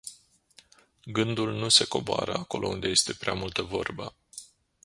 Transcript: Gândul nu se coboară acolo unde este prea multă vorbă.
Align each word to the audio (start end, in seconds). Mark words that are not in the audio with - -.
Gândul 1.05 1.53
nu 1.53 1.69
se 1.69 1.85
coboară 1.87 2.35
acolo 2.35 2.67
unde 2.67 2.87
este 2.87 3.13
prea 3.13 3.33
multă 3.33 3.61
vorbă. 3.61 4.15